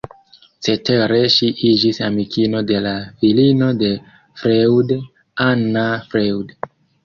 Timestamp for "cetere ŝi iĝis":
0.67-1.99